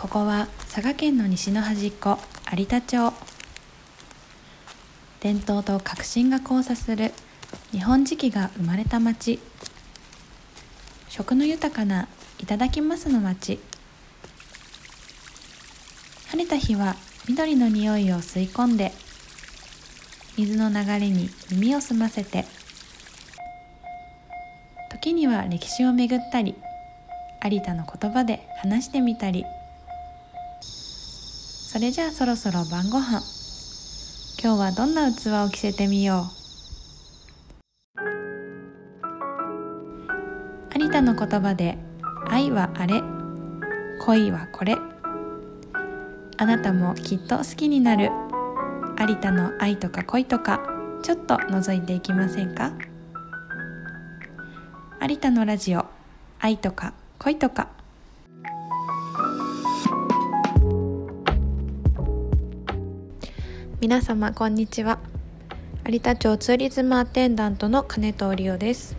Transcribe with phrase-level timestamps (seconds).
[0.00, 2.18] ここは佐賀県の西の端っこ
[2.56, 3.12] 有田町。
[5.18, 7.12] 伝統と革新が交差する
[7.72, 9.40] 日本磁器が生まれた町。
[11.08, 12.06] 食の豊かな
[12.38, 13.58] いただきますの町。
[16.28, 16.94] 晴れた日は
[17.28, 18.92] 緑の匂いを吸い込んで
[20.36, 22.44] 水の流れに耳を澄ませて
[24.92, 26.54] 時には歴史をめぐったり
[27.44, 29.44] 有田の言葉で話してみたり。
[31.78, 33.22] それじゃあそろそろ晩ご飯。
[34.42, 36.24] 今日はどんな器を着せてみよ
[37.94, 38.00] う。
[40.76, 41.78] 有田の言葉で
[42.26, 43.00] 愛はあれ
[44.04, 44.76] 恋はこれ。
[46.36, 48.10] あなたもきっと好きになる。
[48.98, 50.60] 有田の愛とか恋とか
[51.04, 52.72] ちょっと覗いていきませんか？
[55.00, 55.86] 有田のラジオ
[56.40, 57.68] 愛とか恋とか
[63.80, 64.98] 皆様こんにちは。
[65.86, 68.96] 有田町ツーリズムアテンダントの金藤理央です。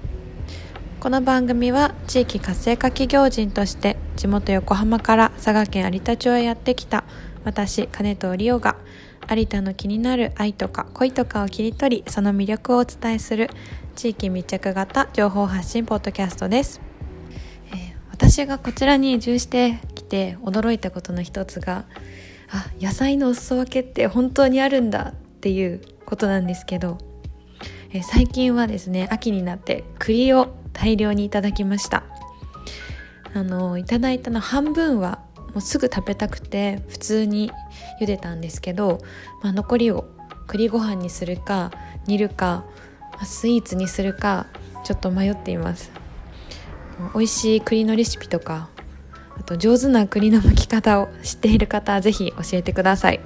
[1.02, 7.04] この番組は地域活性化企業人として地元横浜から佐賀県有田町へやってきた
[7.44, 8.78] 私金藤理央が
[9.30, 13.50] 有田の気になる愛とか恋とかを切り取りその魅力をお伝えする
[13.98, 16.80] 地域密着型情報発信ポッドキャストです。
[18.12, 21.84] 私がこちらに移住してきて驚いたことの一つが
[22.52, 26.98] あ野菜のお裾分けって本当にあるんだっていうことなんですけど
[27.92, 32.04] え最近はですね秋になって栗を大量にいただきました。
[33.34, 35.20] あのいただいたの半分は
[35.54, 37.52] もうすぐ食べたくて普通に
[38.02, 39.00] 茹でたんですけど、
[39.44, 40.06] まあ、残りを
[40.48, 41.72] 栗ご飯にするか
[42.08, 42.66] 煮るか
[43.24, 44.48] スイーツにするか
[44.84, 45.92] ちょっと迷っています。
[47.14, 48.70] 美味しい栗のレシピとか
[49.40, 53.20] あと上手な栗の剥き方を知っている方は是非教えてください、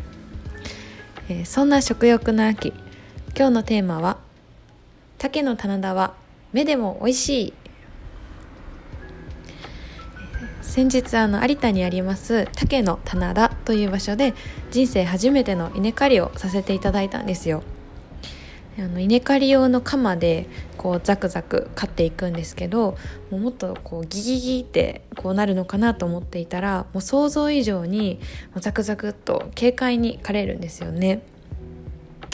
[1.30, 2.73] えー、そんな食欲の秋。
[3.36, 4.17] 今日のテーマは
[5.17, 6.14] 「竹の棚田は
[6.52, 7.54] 目でも美味しい」
[10.61, 14.36] 先日あの有田にあります竹の棚田という場所で
[14.70, 17.64] 人生初めての稲刈りをさせていただいたんですよ。
[18.78, 20.48] あの稲刈り用の鎌で
[20.78, 22.98] こうザクザク刈っていくんですけど
[23.30, 28.20] もうもっとこうギギギってこうなるのかなと思っていたらもう想像以上に
[28.56, 31.22] ザクザクっと軽快に刈れるんですよね。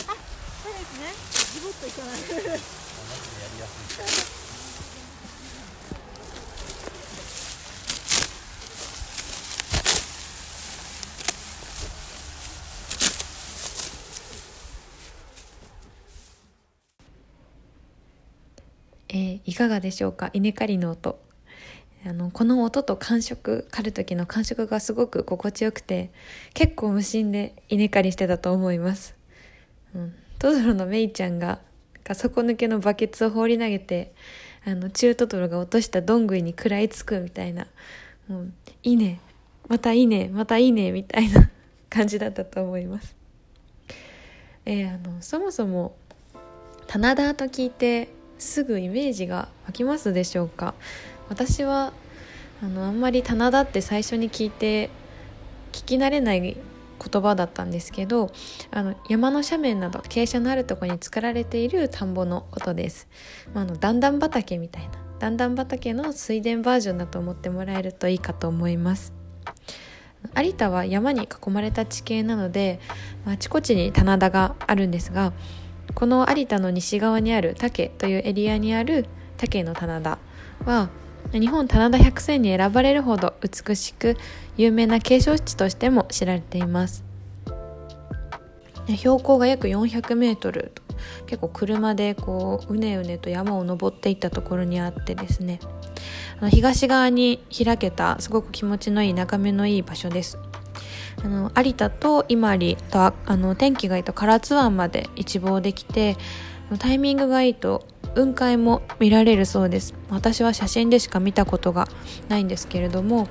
[0.08, 0.16] あ
[0.64, 1.10] そうですね。
[1.82, 2.60] といかない。
[19.12, 20.30] えー、いかがでしょうか？
[20.34, 21.20] 稲刈りの音。
[22.06, 26.12] あのこの音と感触刈る時の感触がすごく心地よくて
[26.54, 29.18] 結構無心で稲刈りしてたと思います、
[29.94, 31.60] うん、トトロのメイちゃんが
[32.14, 34.14] 底抜けのバケツを放り投げて
[34.66, 37.68] あの中トトロが落としたどんぐりに食らいつくみたいな
[38.30, 38.54] 「もう
[38.84, 39.20] いいね。
[39.68, 40.30] またいいね。
[40.32, 41.50] またいいね」みたいな
[41.90, 43.16] 感じだったと思います。
[44.66, 45.96] えー、あのそもそも
[46.88, 48.10] 棚田と聞いて
[48.40, 50.74] すぐイメージが湧きますでしょうか？
[51.30, 51.94] 私は
[52.64, 54.90] あのあんまり棚田って最初に聞いて
[55.72, 58.32] 聞き慣れない言葉だったんですけど
[58.72, 63.08] あの山の斜面など傾斜のあるところに作られている田んぼのことです、
[63.54, 64.90] まあ、あの段々畑みたいな
[65.20, 69.14] 段々畑の水田バージョンだと思ってもらえるといいかと思います。
[70.36, 72.82] 有田は山に囲まれた地形なので
[73.26, 75.32] あちこちに棚田があるんですが
[75.94, 79.06] この有田の西側にある竹というエリアにある
[79.38, 80.18] 竹の棚田
[80.66, 80.90] は
[81.32, 84.18] 日本棚田百選に選ばれるほど美しく
[84.58, 87.04] 有名な景勝地としても知られています。
[88.98, 90.72] 標高が約400メートル
[91.28, 95.60] 結構車でこううねうねと山を登っていったところにあってですね。
[96.50, 100.40] 東側に開けたすごく気持ちのいい眺めのいい場所です。
[101.24, 106.18] あの有田と伊万里とあの天気がいいと唐津湾まで一望できて
[106.78, 107.86] タイミングがいいと
[108.16, 109.94] 雲海も見られるそうです。
[110.10, 111.88] 私は写真でしか見たことが
[112.28, 113.28] ないんですけれども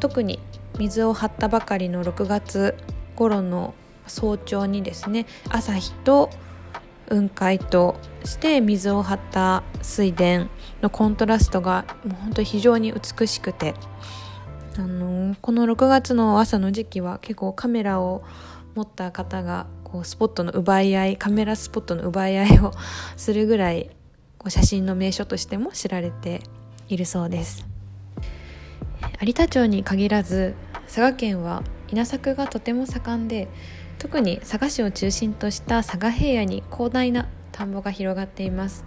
[0.00, 0.40] 特に
[0.78, 2.74] 水を張ったばかりの6月
[3.14, 3.74] 頃の
[4.06, 6.30] 早朝にですね朝日と
[7.08, 10.46] 雲海として水を張った水田
[10.82, 13.74] のコントラストがもう本当に非常に美しくて
[14.76, 18.24] あのこの6月の朝の時期は結構カメラを
[18.74, 22.72] 持った方がこうスポットの奪い合いカメラスポットの奪い合いを
[23.16, 23.90] するぐらい
[24.38, 26.42] こう写真の名所としても知られて
[26.88, 27.66] いるそうです。
[29.20, 30.54] 有田町に限らず
[30.86, 33.48] 佐賀県は稲作がとても盛んで
[33.98, 38.84] 特に佐賀市を中心とした佐賀平野に広大な田んぼが広がっています。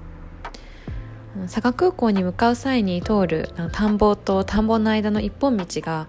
[1.43, 6.07] 佐賀空港に向かう際に通る田んぼと田んぼの間の一本道が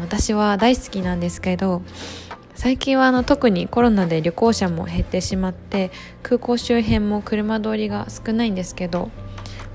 [0.00, 1.82] 私は大好きなんですけど
[2.54, 5.90] 最近はあの特にコロナで旅行者も減ってしまって
[6.22, 9.10] 空港周辺も車通りが少ないんですけど、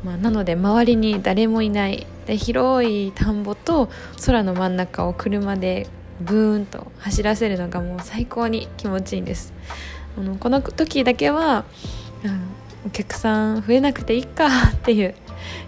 [0.03, 3.89] まあ、なので周りに誰もいないで広い田んぼと
[4.25, 5.87] 空の真ん中を車で
[6.19, 9.53] ブーンと走らせるのがもう最高に気持ちいいんです。
[10.17, 11.65] あのこの時だけは、
[12.23, 12.41] うん、
[12.85, 15.15] お客さん増えなくていいかっていう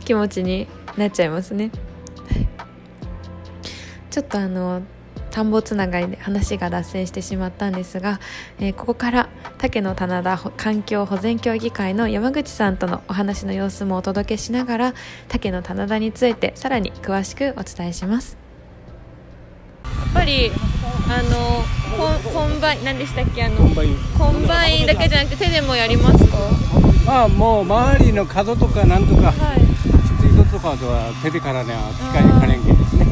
[0.04, 0.68] 気持ちに
[0.98, 1.71] なっちゃいますね。
[4.10, 4.81] ちょっとあの
[5.31, 8.19] 田んぼつながりで話が脱線してしまったんですが、
[8.60, 14.94] えー、ここから竹の棚田環境保全協議会の山口さんとのお話の様子もお届けしながら
[15.30, 18.38] 岳の棚田についてさらに詳しくお伝えします。
[19.83, 20.51] やっぱり
[21.09, 21.63] あの
[22.31, 23.44] コンバイン何でしたっけ？
[23.44, 23.97] あのコンバイン。
[24.16, 26.38] コンバインだけじゃなくて手でもやりますか？
[27.05, 29.65] まあもう周りの角とかなんとか、はい、き
[30.21, 33.07] ついとかとは手でからね機械に刈れんけですね。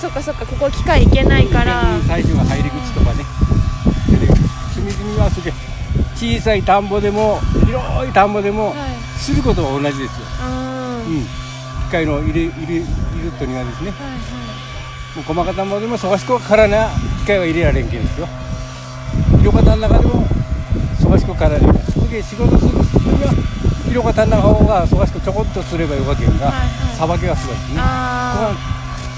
[0.00, 1.98] そっかそっかここ機械行けないから。
[2.06, 3.24] 最初は入り口とかね。
[4.72, 5.52] 隅々はすげ
[6.14, 8.76] 小さい田んぼでも広い田んぼでも、はい、
[9.18, 11.24] することは同じですよ、うん、
[11.86, 16.88] 機械の入れ入れ入れとにはですね、はいはい、もう細か田んぼでもそばしこからな
[17.20, 18.28] 機械は入れられんけんですよ。
[19.40, 20.24] 広方の中でも
[21.00, 23.30] そばしこからねすげ仕事するには
[23.86, 26.50] 広方の方がそばしこちょこっとすればよかけんが
[26.98, 27.80] さば、はいはい、きがすごいですね。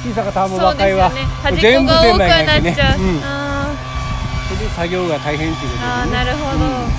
[0.03, 1.27] 小さか田んぼばかりは、ね、
[1.61, 2.73] 全部全部やなね、う。
[2.75, 2.77] ん、
[4.51, 6.91] それで作業が大変っていうことで、ね、あなるほど、うん、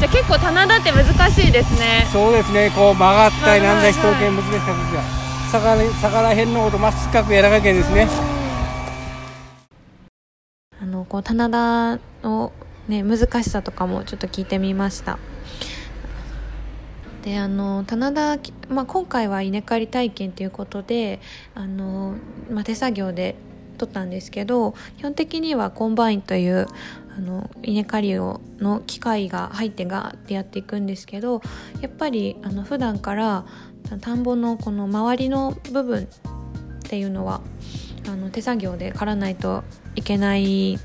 [0.00, 2.06] じゃあ結構棚田って難しいですね。
[2.12, 2.70] そうですね。
[2.74, 4.76] こう曲がったりなんだ人け難しかっ
[5.54, 8.08] たですが逆らへんのことまっすぐやらなきゃですね。
[10.82, 12.52] あのこう棚田の
[12.90, 15.18] ね難しさとかもちょっと聞いてみました。
[17.22, 18.38] であの棚田、
[18.70, 21.20] まあ、今回は稲刈り体験ということで
[21.54, 22.14] あの、
[22.50, 23.36] まあ、手作業で
[23.76, 26.66] 取ったんですけど基本的にはコンバインという
[27.14, 31.42] あの稲刈りをの機械が入ってガーってやっていくんですけど
[31.82, 33.44] やっぱりあの普段から
[34.00, 36.06] 田んぼのこの周りの部分っ
[36.88, 37.42] ていうのは
[38.08, 39.62] あの手作業で刈らないと
[39.94, 40.78] いけない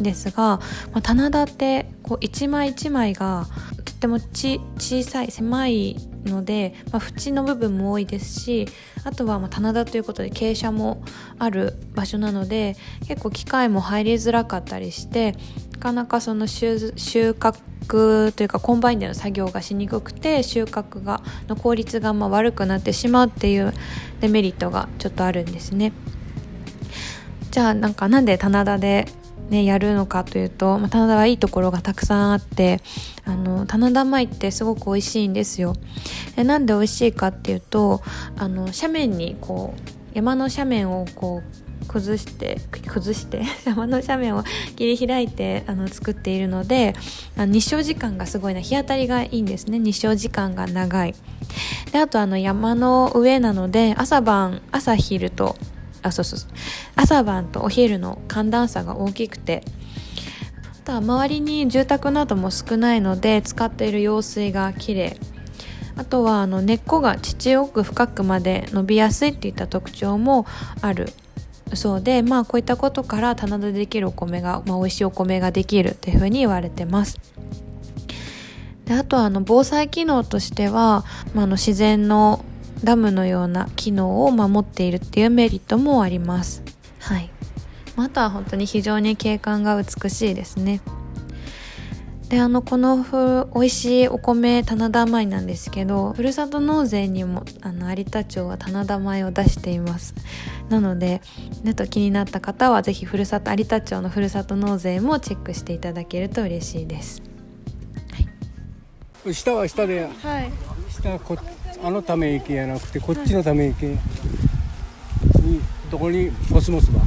[0.00, 0.58] ですが、
[0.92, 3.46] まあ、棚田ってこう一枚一枚が
[3.84, 8.66] とってもち小さい狭いので、まあ、縁の部分も多いですし
[9.04, 11.02] あとはま棚田ということで傾斜も
[11.38, 15.36] ある場所なので結構機械も入りづらかったりして
[15.72, 23.72] なかなかその収穫というかコンバインでの作業がしにくくて収穫がの効率がま悪くなってしまうっていう
[24.20, 25.92] デメリットがちょっとあるんですね。
[27.50, 29.06] じゃあなんかなんで棚田で
[29.50, 32.80] ね、やるのかというと、まあ、棚田はいいところがたくさんあって
[33.24, 35.74] あの棚田米ってすごく美味しいんですよ。
[36.36, 38.00] でなんで美味しいかっていうと
[38.36, 39.80] あの斜面にこう
[40.14, 44.44] 山の斜面をこう崩して崩して 山の斜面を
[44.76, 46.94] 切り開いてあの作っているので
[47.36, 49.78] あの日照時間がすごいな日当たりがいいんですね。
[49.78, 51.14] 日照時間が長い。
[51.92, 55.56] であとあの山の上なので朝晩朝昼と
[56.02, 56.40] あそうそう
[56.96, 59.64] 朝晩とお昼の寒暖差が大きくて
[60.82, 65.32] あとは周りに住宅なども少ないので使っている用水がきれい
[65.96, 70.46] あとはあの根っこが地奥深くまで伸びやすいっていった特徴も
[70.80, 71.12] ある。
[71.74, 77.18] そうでまあこういったことから棚でできるお米が、まあ、美味しいお米ができるっていうふうに言われてます。
[78.84, 82.44] であとはあの防災機能としては、まあ、の自然の
[82.84, 86.62] ダムのような機能を守っているっていうメリットもあります。
[87.02, 87.30] はい。
[87.96, 90.80] あとは本当に非常に景観が美しいですね。
[92.28, 100.14] であのこのふ美味しいお米棚田米なんですけどふるさと納税にもあの有田町は棚田米を出しています。
[100.70, 101.20] なので
[101.62, 107.20] ねと気になった方はぜひふるさと有田町のふるさと納税もチェックしていただけると嬉しいです、
[109.22, 110.50] はい、下は下で、はい、
[110.90, 111.36] 下はこ
[111.84, 113.88] あのため池やなくてこっちのため池。
[113.88, 113.98] に
[115.92, 117.02] どこにコスモスが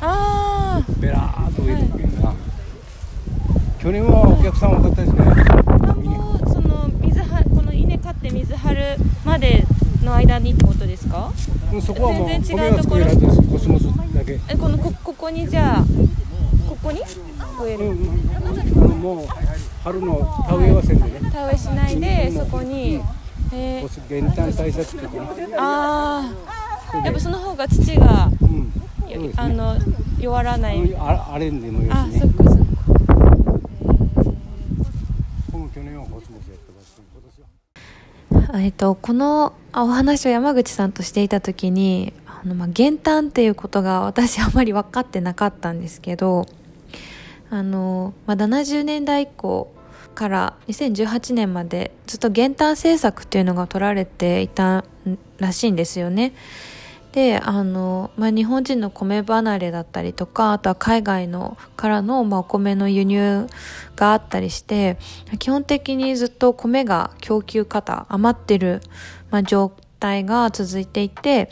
[0.00, 2.36] あベラーっと植えてるけんな、はい、
[3.82, 5.24] 去年はお客さん多かったですね。
[6.46, 9.64] その水はこの稲買って水張るまで
[10.04, 11.32] の間にってことですか？
[11.84, 13.06] そこはもう全然違うところ。
[13.06, 15.84] コスモスだけえこのこここにじゃあ
[16.68, 17.00] ここに？
[17.60, 17.96] 植える、うん、
[19.00, 19.26] もう
[19.82, 21.28] 春の田植えはせんでね。
[21.32, 23.02] 田植えしないでそこに。
[23.50, 26.57] え減反対策っていうかああ
[27.04, 28.30] やっぱその方が土が
[29.06, 29.76] ねあの
[30.18, 32.20] 弱らない、ああれんでもいいですね。
[32.20, 32.68] あそっかそっか。
[38.54, 46.46] えっと、このお話を山口さんとしていた時にあの、まあ、減反っていうことが私あまり分かってなかったんですけど
[47.50, 49.72] あの、まあ、70年代以降
[50.14, 54.84] から2018年までずっと減反政策っていうのが取られていた
[55.38, 56.34] らしいんですよね。
[57.18, 63.48] であの、まあ、日本人の米離れだったりとかあとは海外のからの、まあ、お米の輸入
[63.96, 64.98] があったりして
[65.40, 68.82] 基本的にずっと米が供給過多余ってる、
[69.32, 71.50] まあ、状態が続いていて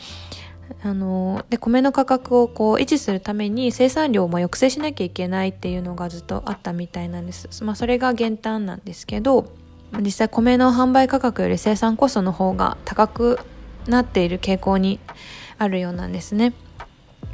[0.83, 9.51] あので米の価格をこう維持するために生産量も抑制しなきゃいけないっていうのがずっとあったみたいなんです、まあ、それが減反なんですけど
[9.99, 13.39] 実際米の販売価格より生産コストの方が高く
[13.85, 15.01] なっている傾向に
[15.57, 16.53] あるようなんですね。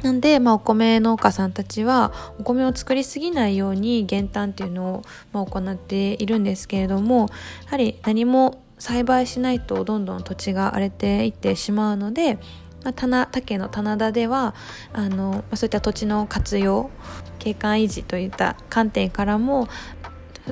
[0.02, 5.02] なんで、まあ、お米農家さんたちはお米を作りすぎないように減反っていうのを、
[5.32, 7.30] まあ、行っているんですけれども
[7.64, 12.34] やはり何も栽培しないとどんどん土地が荒れていってしまうので、
[12.82, 14.54] まあ、棚竹の棚田では
[14.92, 16.90] あのまそういった土地の活用
[17.38, 19.68] 景観維持といった観点からも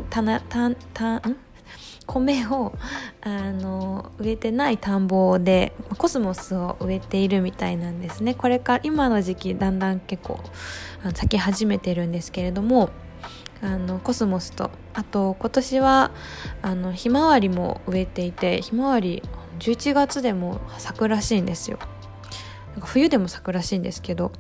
[0.09, 1.37] 棚たたん？
[2.07, 2.73] 米を
[3.23, 8.35] あの植えてない田んぼでコスモスを植えているみたいなんですね。
[8.35, 10.41] これから今の時期だんだん結構
[11.15, 12.91] 咲き始めてるんですけれども
[13.63, 16.11] あのコスモスとあと今年は
[16.63, 19.23] あのひまわりも植えていてひまわり
[19.61, 21.79] 11月でも咲くらしいんですよ。
[22.73, 24.33] なんか冬でも咲くらしいんですけど。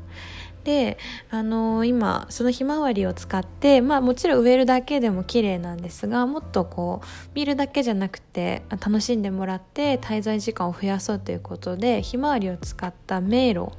[0.64, 0.96] で
[1.30, 13.72] あのー、今そのひまわりを使ってまあもちろん植えるだけでも綺麗なんですがもっとこう見るだけじゃなくて楽しんでもらって滞在時間を増やそうということでひまわりを使った迷路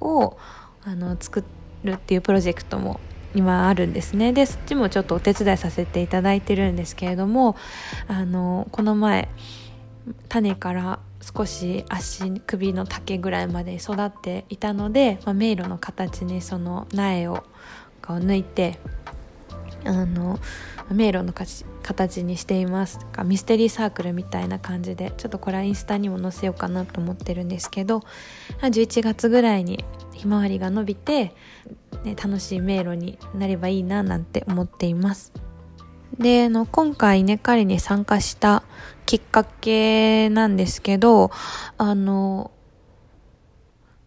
[0.00, 0.36] を
[0.84, 1.44] あの作
[1.84, 3.00] るっていうプロジェクトも
[3.34, 4.32] 今あるんですね。
[4.32, 7.56] でそっちもちょっとお手伝いさせていただいてるんですけれども
[8.06, 9.28] あのこの前
[10.28, 10.98] 種から
[11.36, 17.44] 少し足首の丈ぐらいまで育っていたので、まあ、迷路の形にその苗を
[18.02, 18.78] 抜いて
[19.84, 20.38] あの
[20.90, 28.02] 迷路の形にしていますかミステリーサークルみたいな感じでちょっとこれはインスタにも載せようかなと思ってるんですけど
[28.62, 31.34] 11月ぐらいにひまわりが伸びて、
[32.04, 35.32] ね、楽しい迷路になればいいななんて思っています。
[36.18, 38.64] での今回稲刈りに参加した
[39.08, 41.30] きっかけなんですけど
[41.78, 42.50] あの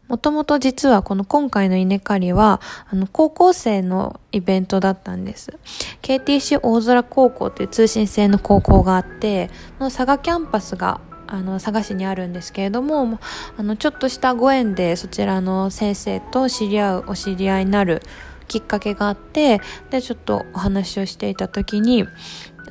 [0.08, 5.58] もともと実はこの今回の稲刈りはあの高校生のイベントだったんです。
[6.04, 13.20] KTC 大空高校という通信制の高校があっての佐賀キャンパスがあの佐賀市にあるんですけれども
[13.58, 18.04] あのちょっとしたご縁でそちらの先生と知り合うお知り合いになる
[18.52, 22.06] きっかけがあってでちょっとお話をしていた時に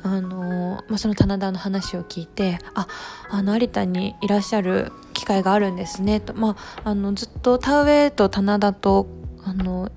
[0.03, 2.87] あのまあ、その棚田の話を聞いてあ
[3.29, 9.07] あの有田にいらっしゃる機会があるんですねと、まあ、あのずっと田植えと棚田と
[9.43, 9.91] あの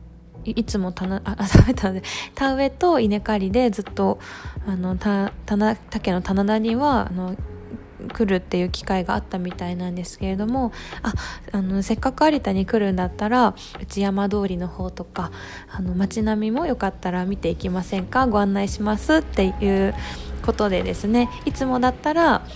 [0.44, 2.02] いつも棚あ食べたので
[2.34, 4.18] 田植えと稲刈りでずっと
[4.66, 7.34] あのた棚竹の棚田にはあの
[8.14, 11.12] 来るっていう機会があったみたいなんですけれどもあ
[11.52, 15.32] あのせっかく有田に来るんだったら内山通りの方とか
[15.68, 18.26] あの街並みもよかったら見ていきませんか？
[18.26, 19.94] ご案内しますっていう
[20.46, 21.28] ことでですね。
[21.44, 22.46] いつもだったら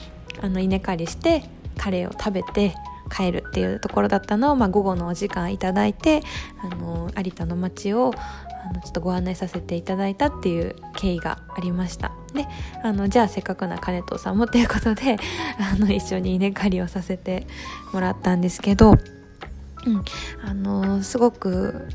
[0.41, 1.43] あの稲刈りして
[1.77, 2.75] カレーを食べて
[3.11, 6.23] 帰るっていうところだったのを、まあ、午後のお時間いただいて
[6.63, 12.13] あの有田の街をあのちょっとご案内させていただいたっていう経緯がありました。
[12.35, 12.47] で
[12.83, 15.17] あのじゃあせっかくな金藤さんもということで
[15.59, 17.47] あの一緒に稲刈りをさせて
[17.93, 20.05] もらったんですけど、うん、
[20.45, 21.89] あのすごく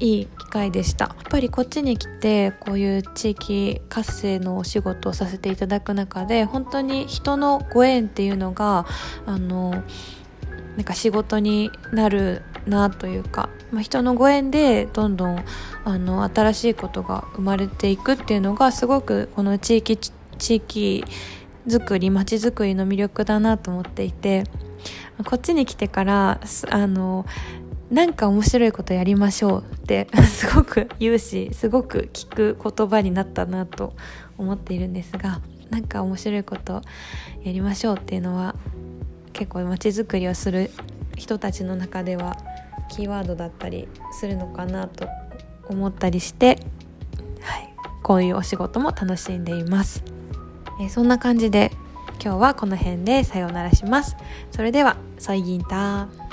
[0.00, 1.06] いい機会でした。
[1.06, 8.86] やっぱりこっちに来てこういう地域活性のお仕事をさせていただく中で本当に人のご縁っていうのが
[9.26, 9.82] あの
[10.76, 15.44] なんか仕事になるなというか、まあ、人のご縁でどんどん
[15.84, 21.04] あの新しいことが生まれていくっていうのがすごくこの地域地域
[21.66, 24.44] づくり街づくりの魅力だなと思っていて
[25.24, 27.26] こっちに来てからあの
[27.90, 33.94] なんか面白いことやりましょうって すごく言うしすごく聞く言葉になったなと
[34.36, 36.82] 思っているんですがなんか面白いこと
[37.42, 38.54] やりましょうっていうのは
[39.32, 40.70] 結構街づくりをする
[41.18, 42.38] 人たちの中では
[42.88, 45.06] キーワードだったりするのかなと
[45.68, 46.58] 思ったりして、
[47.40, 50.02] はい、こういうお仕事も楽しんでいます、
[50.80, 51.70] えー、そんな感じで
[52.22, 54.16] 今日はこの辺でさようならします。
[54.50, 56.27] それではソイギンター